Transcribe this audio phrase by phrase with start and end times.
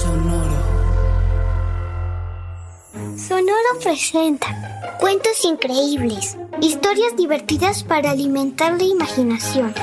[0.00, 0.56] Sonoro.
[3.18, 9.74] Sonoro presenta cuentos increíbles, historias divertidas para alimentar la imaginación.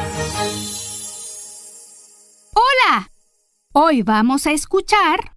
[2.54, 3.12] Hola,
[3.74, 5.36] hoy vamos a escuchar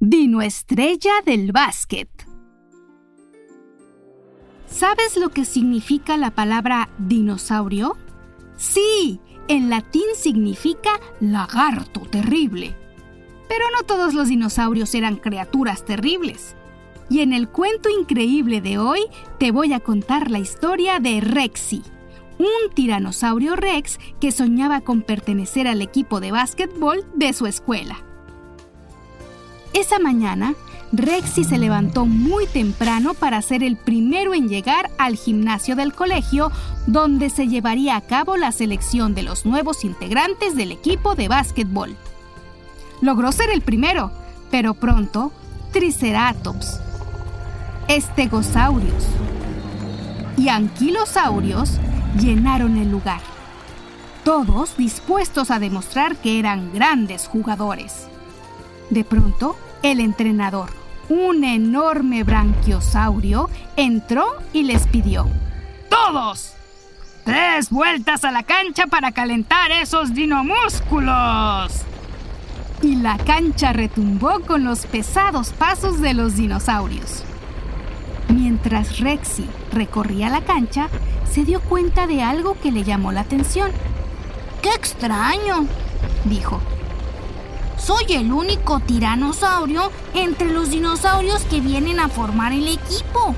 [0.00, 2.10] Dino Estrella del Básquet.
[4.66, 7.96] ¿Sabes lo que significa la palabra dinosaurio?
[8.56, 12.79] Sí, en latín significa lagarto terrible.
[13.50, 16.54] Pero no todos los dinosaurios eran criaturas terribles.
[17.08, 19.00] Y en el cuento increíble de hoy
[19.40, 21.82] te voy a contar la historia de Rexy,
[22.38, 27.96] un tiranosaurio rex que soñaba con pertenecer al equipo de básquetbol de su escuela.
[29.72, 30.54] Esa mañana,
[30.92, 36.52] Rexy se levantó muy temprano para ser el primero en llegar al gimnasio del colegio,
[36.86, 41.96] donde se llevaría a cabo la selección de los nuevos integrantes del equipo de básquetbol.
[43.00, 44.12] Logró ser el primero,
[44.50, 45.32] pero pronto
[45.72, 46.80] Triceratops,
[47.88, 49.06] Estegosaurios
[50.36, 51.78] y Anquilosaurios
[52.18, 53.20] llenaron el lugar,
[54.24, 58.08] todos dispuestos a demostrar que eran grandes jugadores.
[58.90, 60.70] De pronto, el entrenador,
[61.08, 65.28] un enorme branquiosaurio, entró y les pidió:
[65.88, 66.54] ¡Todos!
[67.24, 71.84] ¡Tres vueltas a la cancha para calentar esos dinomúsculos!
[72.82, 77.24] Y la cancha retumbó con los pesados pasos de los dinosaurios.
[78.28, 80.88] Mientras Rexy recorría la cancha,
[81.30, 83.70] se dio cuenta de algo que le llamó la atención.
[84.62, 85.66] ¡Qué extraño!
[86.24, 86.60] dijo.
[87.76, 93.34] Soy el único tiranosaurio entre los dinosaurios que vienen a formar el equipo.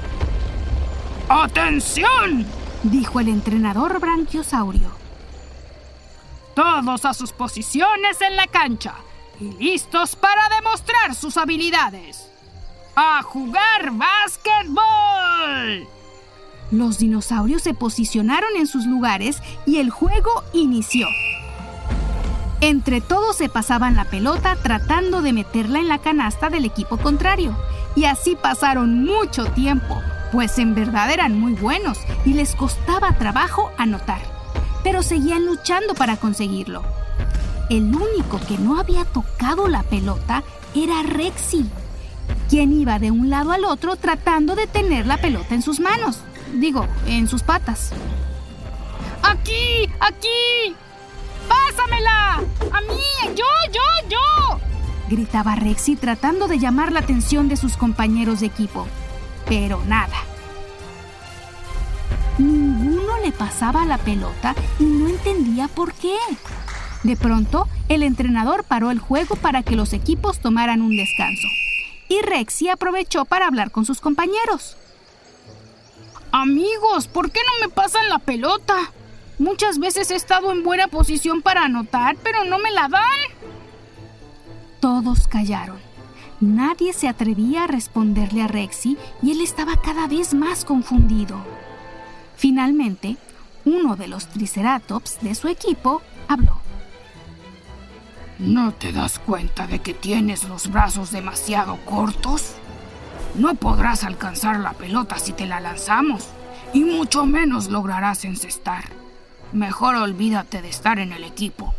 [1.28, 2.44] ¡Atención!
[2.82, 4.90] dijo el entrenador branquiosaurio.
[6.54, 8.94] Todos a sus posiciones en la cancha
[9.40, 12.28] y listos para demostrar sus habilidades.
[12.94, 15.88] ¡A jugar básquetbol!
[16.70, 21.06] Los dinosaurios se posicionaron en sus lugares y el juego inició.
[22.62, 27.56] Entre todos se pasaban la pelota tratando de meterla en la canasta del equipo contrario.
[27.96, 30.00] Y así pasaron mucho tiempo,
[30.30, 34.22] pues en verdad eran muy buenos y les costaba trabajo anotar.
[34.84, 36.82] Pero seguían luchando para conseguirlo.
[37.72, 40.44] El único que no había tocado la pelota
[40.74, 41.64] era Rexy,
[42.50, 46.18] quien iba de un lado al otro tratando de tener la pelota en sus manos.
[46.52, 47.92] Digo, en sus patas.
[49.22, 49.90] ¡Aquí!
[50.00, 50.76] ¡Aquí!
[51.48, 52.42] ¡Pásamela!
[52.72, 53.34] ¡A mí!
[53.34, 54.60] ¡Yo, yo, yo!
[55.08, 58.86] gritaba Rexy tratando de llamar la atención de sus compañeros de equipo.
[59.48, 60.18] Pero nada.
[62.36, 66.18] Ninguno le pasaba la pelota y no entendía por qué.
[67.02, 71.48] De pronto, el entrenador paró el juego para que los equipos tomaran un descanso.
[72.08, 74.76] Y Rexy aprovechó para hablar con sus compañeros.
[76.30, 78.76] Amigos, ¿por qué no me pasan la pelota?
[79.38, 83.02] Muchas veces he estado en buena posición para anotar, pero no me la dan.
[84.80, 85.78] Todos callaron.
[86.40, 91.36] Nadie se atrevía a responderle a Rexy y él estaba cada vez más confundido.
[92.36, 93.16] Finalmente,
[93.64, 96.61] uno de los Triceratops de su equipo habló.
[98.42, 102.54] ¿No te das cuenta de que tienes los brazos demasiado cortos?
[103.36, 106.26] No podrás alcanzar la pelota si te la lanzamos,
[106.72, 108.82] y mucho menos lograrás encestar.
[109.52, 111.72] Mejor olvídate de estar en el equipo.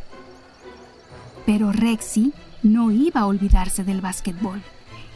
[1.45, 2.31] Pero Rexy
[2.61, 4.61] no iba a olvidarse del básquetbol.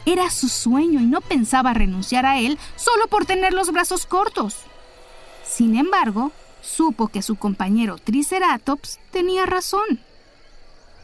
[0.04, 4.54] Era su sueño y no pensaba renunciar a él solo por tener los brazos cortos.
[5.46, 6.30] Sin embargo,
[6.60, 10.00] supo que su compañero Triceratops tenía razón.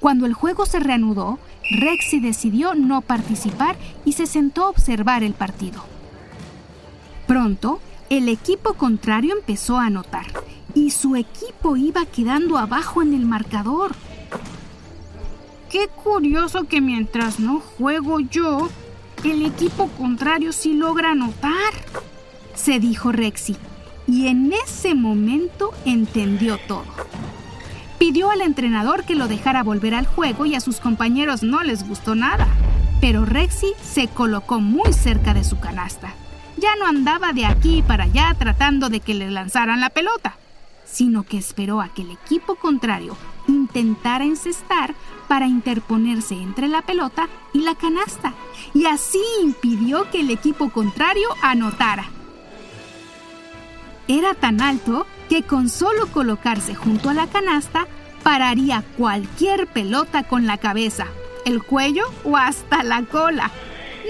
[0.05, 1.39] Cuando el juego se reanudó,
[1.71, 3.75] Rexy decidió no participar
[4.05, 5.83] y se sentó a observar el partido.
[7.27, 7.81] Pronto,
[8.11, 10.27] el equipo contrario empezó a anotar
[10.75, 13.93] y su equipo iba quedando abajo en el marcador.
[15.71, 18.69] Qué curioso que mientras no juego yo,
[19.25, 21.73] el equipo contrario sí logra anotar,
[22.55, 23.57] se dijo Rexy,
[24.07, 26.85] y en ese momento entendió todo.
[28.05, 31.89] Pidió al entrenador que lo dejara volver al juego y a sus compañeros no les
[31.89, 32.47] gustó nada.
[33.01, 36.13] Pero Rexy se colocó muy cerca de su canasta.
[36.59, 40.37] Ya no andaba de aquí para allá tratando de que le lanzaran la pelota,
[40.85, 43.17] sino que esperó a que el equipo contrario
[43.49, 44.95] intentara encestar
[45.27, 48.35] para interponerse entre la pelota y la canasta,
[48.75, 52.05] y así impidió que el equipo contrario anotara.
[54.09, 57.87] Era tan alto que con solo colocarse junto a la canasta
[58.23, 61.07] pararía cualquier pelota con la cabeza,
[61.45, 63.51] el cuello o hasta la cola.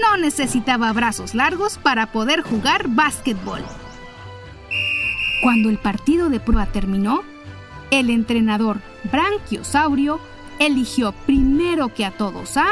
[0.01, 3.63] No necesitaba brazos largos para poder jugar básquetbol.
[5.41, 7.23] Cuando el partido de prueba terminó,
[7.91, 8.79] el entrenador
[9.11, 10.19] Branquiosaurio
[10.59, 12.67] eligió primero que a todos a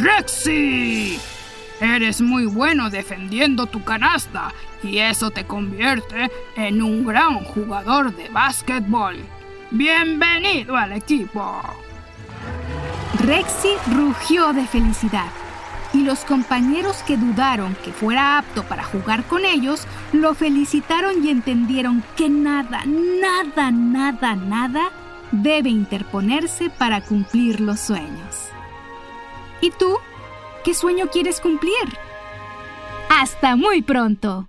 [0.00, 1.18] Rexy.
[1.80, 4.52] Eres muy bueno defendiendo tu canasta
[4.82, 9.16] y eso te convierte en un gran jugador de básquetbol.
[9.70, 11.60] Bienvenido al equipo.
[13.20, 15.30] Rexy rugió de felicidad
[15.94, 21.30] y los compañeros que dudaron que fuera apto para jugar con ellos lo felicitaron y
[21.30, 24.90] entendieron que nada, nada, nada, nada
[25.30, 28.50] debe interponerse para cumplir los sueños.
[29.60, 29.96] ¿Y tú?
[30.64, 31.98] ¿Qué sueño quieres cumplir?
[33.08, 34.48] Hasta muy pronto.